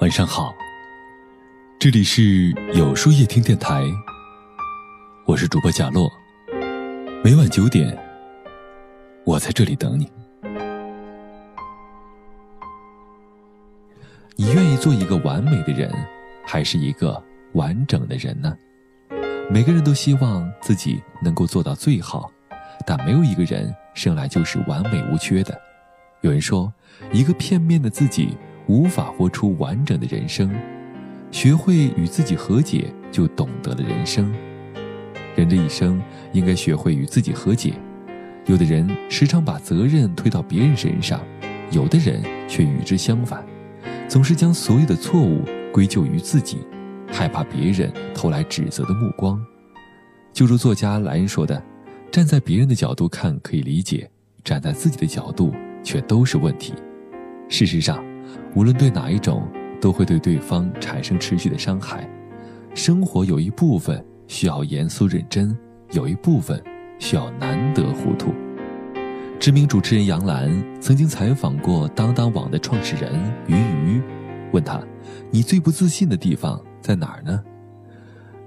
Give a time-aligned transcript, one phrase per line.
[0.00, 0.54] 晚上好，
[1.80, 3.82] 这里是有书夜听电台，
[5.26, 6.08] 我是主播贾洛，
[7.24, 7.98] 每晚九点，
[9.24, 10.08] 我在这里等你。
[14.36, 15.92] 你愿意做一个完美的人，
[16.46, 17.20] 还是一个
[17.54, 18.56] 完整的人呢？
[19.50, 22.30] 每个人都希望自己能够做到最好，
[22.86, 25.60] 但没有一个人生来就是完美无缺的。
[26.20, 26.72] 有人说，
[27.12, 28.36] 一个片面的自己。
[28.68, 30.52] 无法活出完整的人生，
[31.30, 34.34] 学会与自己和解，就懂得了人生。
[35.36, 37.74] 人这一生应该学会与自己和解。
[38.46, 41.20] 有的人时常把责任推到别人身上，
[41.70, 43.46] 有的人却与之相反，
[44.08, 46.58] 总是将所有的错误归咎于自己，
[47.06, 49.40] 害怕别人投来指责的目光。
[50.32, 51.62] 就如作家莱恩说的
[52.16, 54.10] ：“站在别人的角度看可以理解，
[54.42, 55.52] 站在自己的角度
[55.84, 56.72] 却都是问题。”
[57.46, 58.02] 事实上。
[58.54, 59.46] 无论对哪一种，
[59.82, 62.08] 都会对对方产生持续的伤害。
[62.74, 65.54] 生活有一部分需要严肃认真，
[65.92, 66.58] 有一部分
[66.98, 68.32] 需要难得糊涂。
[69.38, 73.12] 知名主持人杨澜曾经采访过当当网的创始人
[73.46, 74.00] 俞渝，
[74.54, 74.82] 问他
[75.30, 77.44] ：“你最不自信的地方在哪儿呢？”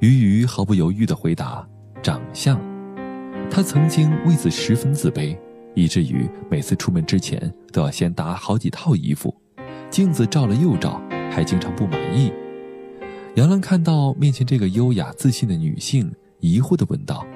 [0.00, 1.68] 俞渝毫不犹豫地回答
[2.02, 2.58] ：“长相。”
[3.50, 5.36] 他曾经为此十分自卑，
[5.74, 9.34] 以至于每次出门之前都要先搭好几套衣服。
[9.90, 12.32] 镜子照了又照，还经常不满意。
[13.34, 17.26] 杨澜看到面前这个优雅自信的女性，疑惑地问道：“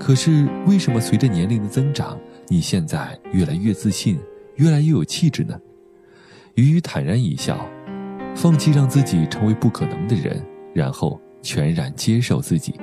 [0.00, 2.18] 可是为什么随着年龄的增长，
[2.48, 4.18] 你现在越来越自信，
[4.56, 5.56] 越来越有气质呢？”
[6.56, 7.64] 于坦然一笑，
[8.34, 12.74] 放弃让自己成为不可能的人，然后全然接受自己。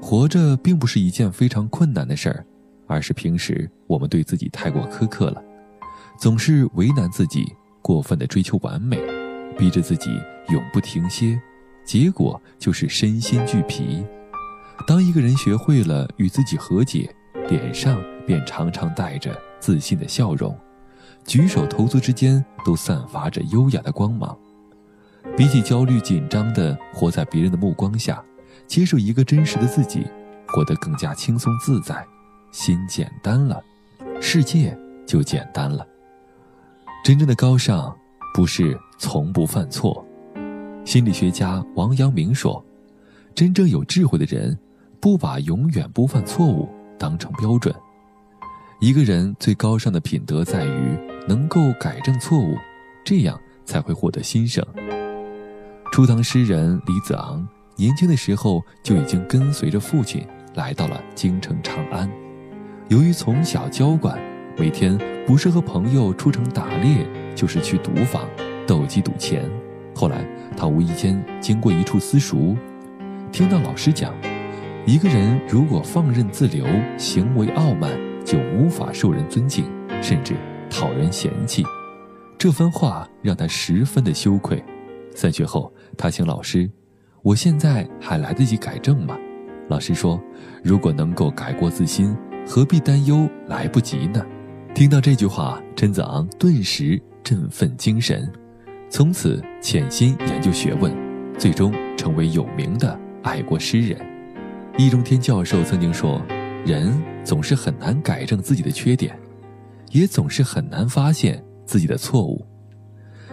[0.00, 2.46] 活着并不是一件非常困难的事儿，
[2.86, 5.42] 而是平时我们对自己太过苛刻了，
[6.18, 7.52] 总是为难自己。
[7.82, 9.00] 过分的追求完美，
[9.56, 10.10] 逼着自己
[10.48, 11.40] 永不停歇，
[11.84, 14.04] 结果就是身心俱疲。
[14.88, 17.08] 当一个人学会了与自己和解，
[17.48, 20.52] 脸上便常常带着自信的笑容，
[21.24, 24.36] 举手投足之间都散发着优雅的光芒。
[25.36, 28.20] 比起焦虑紧张的活在别人的目光下，
[28.66, 30.06] 接受一个真实的自己，
[30.48, 32.04] 活得更加轻松自在，
[32.50, 33.62] 心简单了，
[34.20, 35.86] 世界就简单了。
[37.04, 37.96] 真正的高尚，
[38.34, 40.04] 不是从不犯错。
[40.84, 42.64] 心理学家王阳明说
[43.34, 44.56] ：“真正有智慧的人，
[45.00, 46.68] 不把永远不犯错误
[46.98, 47.74] 当成标准。
[48.80, 52.56] 一个人最高尚的品德在于能够改正错误，
[53.04, 54.64] 这样才会获得新生。”
[55.92, 57.46] 初唐诗人李子昂
[57.78, 62.10] 年轻的时候就已经跟随着父亲来到了京城长安，
[62.88, 64.18] 由于从小娇惯。
[64.58, 68.26] 每天不是和朋友出城打猎，就是去赌坊
[68.66, 69.44] 斗鸡赌钱。
[69.94, 70.24] 后来
[70.56, 72.56] 他无意间经过一处私塾，
[73.30, 74.14] 听到老师讲，
[74.86, 76.64] 一个人如果放任自流，
[76.96, 77.92] 行为傲慢，
[78.24, 79.70] 就无法受人尊敬，
[80.00, 80.34] 甚至
[80.70, 81.62] 讨人嫌弃。
[82.38, 84.64] 这番话让他十分的羞愧。
[85.14, 86.70] 散学后，他请老师
[87.26, 89.18] ：“我现在还来得及改正吗？”
[89.66, 90.22] 老师说
[90.62, 92.16] ：“如果能够改过自新，
[92.46, 94.24] 何必担忧来不及呢？”
[94.72, 98.30] 听到这句话，甄子昂顿时振奋精神，
[98.88, 100.94] 从此潜心研究学问，
[101.36, 103.98] 最终成为有名的爱国诗人。
[104.78, 106.22] 易中天教授曾经说
[106.64, 109.18] ：“人总是很难改正自己的缺点，
[109.90, 112.46] 也总是很难发现自己的错误。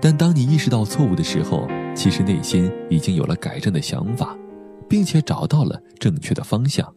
[0.00, 4.36] 但当你意识到错误的时候，其实内心已经有了改正的想法，
[4.88, 6.94] 并且找到了正确的方向。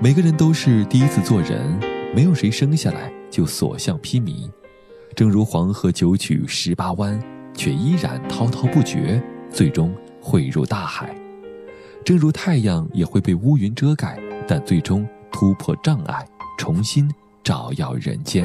[0.00, 1.78] 每个人都是第一次做人，
[2.12, 4.46] 没有谁生下来。”就所向披靡，
[5.16, 7.18] 正如黄河九曲十八弯，
[7.54, 11.06] 却依然滔滔不绝，最终汇入大海；
[12.04, 16.28] 正如太阳也会被乌云遮盖，但最终突破障碍，
[16.58, 17.10] 重新
[17.42, 18.44] 照耀人间；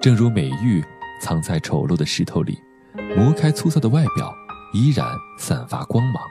[0.00, 0.80] 正如美玉
[1.20, 2.56] 藏在丑陋的石头里，
[3.16, 4.34] 磨开粗糙的外表，
[4.72, 5.06] 依然
[5.38, 6.22] 散发光芒。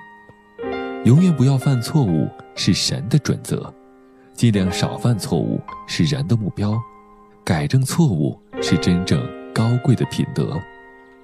[1.06, 3.74] 永远不要犯错误是神的准则，
[4.34, 6.80] 尽量少犯错误是人的目标。
[7.44, 9.19] 改正错误是真正
[9.52, 10.62] 高贵的品德，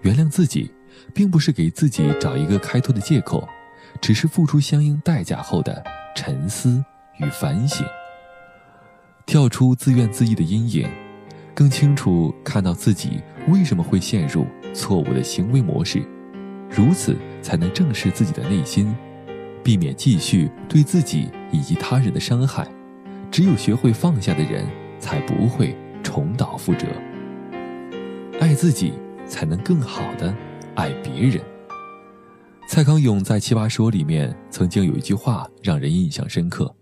[0.02, 0.72] 原谅自己，
[1.14, 3.48] 并不是给自己找一个开脱的借口，
[4.02, 5.84] 只是付出相应代价后的
[6.16, 6.84] 沉思
[7.20, 7.86] 与反省。
[9.28, 10.90] 跳出自怨自艾的阴影，
[11.58, 14.46] 更清楚看到自己为什么会陷入
[14.76, 16.04] 错误的行为模式，
[16.70, 18.96] 如此才能正视自己的内心，
[19.64, 22.68] 避免继续对自己以及他人的伤害。
[23.32, 24.64] 只有学会放下的人。
[25.00, 26.88] 才不会重蹈覆辙。
[28.40, 28.94] 爱自己，
[29.28, 30.36] 才能更好的
[30.74, 31.40] 爱别人。
[32.68, 36.76] 蔡康永在《奇葩说》里面曾经有一句话让人印象深刻：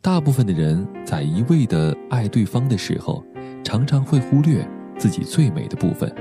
[0.00, 3.22] 大部分的人在一味的爱对方的时候，
[3.62, 4.66] 常常会忽略
[4.98, 6.12] 自己最美的部分。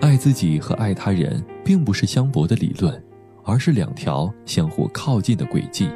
[0.00, 3.02] 爱自己和爱他人并不是相悖的理论，
[3.44, 5.90] 而是两条相互靠近的轨迹。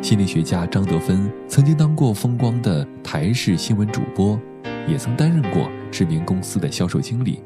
[0.00, 4.40] 心理学家张德芬曾经当过风光的台式新闻主播，
[4.88, 7.42] 也曾担任过知名公司的销售经理。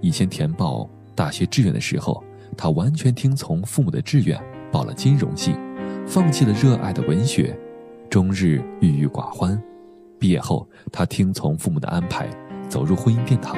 [0.00, 2.22] 以前填报大学志愿的时候，
[2.56, 4.40] 他完全听从父母的志愿，
[4.70, 5.54] 报了金融系，
[6.06, 7.58] 放弃了热爱的文学，
[8.08, 9.60] 终日郁郁寡欢。
[10.18, 12.28] 毕业后，他听从父母的安排，
[12.68, 13.56] 走入婚姻殿堂。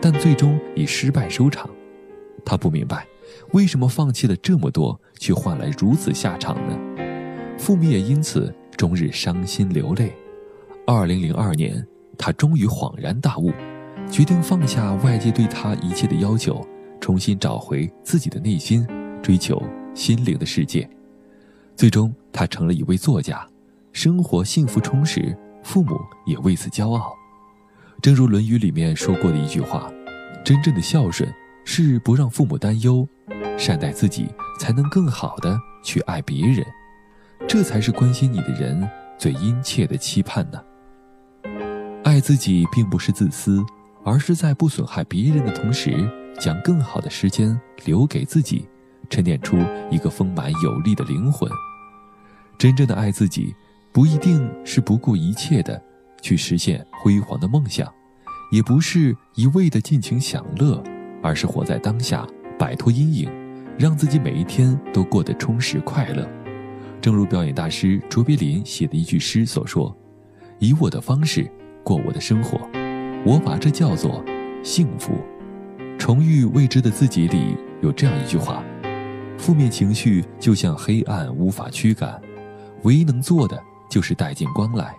[0.00, 1.68] 但最终以失败收场，
[2.44, 3.06] 他不明白，
[3.52, 6.78] 为什么放弃了这么多，却换来如此下场呢？
[7.58, 10.12] 父母也因此终日伤心流泪。
[10.86, 11.84] 二零零二年，
[12.18, 13.50] 他终于恍然大悟，
[14.10, 16.64] 决定放下外界对他一切的要求，
[17.00, 18.86] 重新找回自己的内心，
[19.22, 19.60] 追求
[19.94, 20.88] 心灵的世界。
[21.74, 23.44] 最终，他成了一位作家，
[23.92, 27.12] 生活幸福充实，父母也为此骄傲。
[28.00, 29.90] 正如《论语》里面说过的一句话
[30.44, 31.28] ：“真正的孝顺
[31.64, 33.06] 是不让父母担忧，
[33.58, 34.28] 善待自己，
[34.60, 36.64] 才能更好的去爱别人。
[37.48, 40.62] 这才是关心你的人最殷切的期盼呢。
[42.04, 43.60] 爱自己并不是自私，
[44.04, 46.08] 而是在不损害别人的同时，
[46.38, 48.68] 将更好的时间留给自己，
[49.10, 49.58] 沉淀出
[49.90, 51.50] 一个丰满有力的灵魂。
[52.56, 53.52] 真正的爱自己，
[53.96, 55.82] 不一定是不顾一切的。”
[56.20, 57.90] 去实现辉煌的梦想，
[58.52, 60.82] 也不是一味的尽情享乐，
[61.22, 62.26] 而是活在当下，
[62.58, 63.30] 摆脱阴影，
[63.78, 66.28] 让自己每一天都过得充实快乐。
[67.00, 69.96] 正如表演大师卓别林写的一句诗所说
[70.60, 71.50] ：“以我的方式
[71.82, 72.68] 过我的生活，
[73.24, 74.22] 我把这叫做
[74.62, 75.14] 幸福。”
[75.96, 78.62] 重遇未知的自己里有这样一句话
[79.38, 82.20] ：“负面情绪就像黑暗，无法驱赶，
[82.82, 84.94] 唯一能做的就是带进光来。”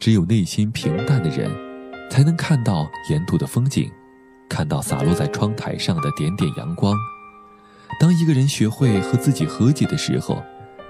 [0.00, 1.50] 只有内心平淡的人，
[2.10, 3.88] 才能看到沿途的风景，
[4.48, 6.96] 看到洒落在窗台上的点点阳光。
[8.00, 10.42] 当一个人学会和自己和解的时候，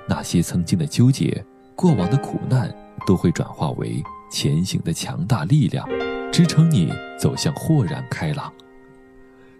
[0.08, 1.44] 那些曾经的纠结、
[1.76, 2.74] 过往的苦难，
[3.06, 5.86] 都会转化为前行的强大力量，
[6.32, 8.50] 支撑你走向豁然开朗。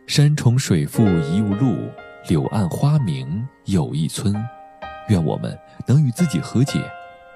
[0.06, 1.76] 山重水复疑无路，
[2.28, 4.34] 柳暗花明又一村。
[5.08, 6.80] 愿我们能与自己和解，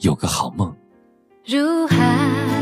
[0.00, 0.74] 有个好梦，
[1.44, 2.57] 如海。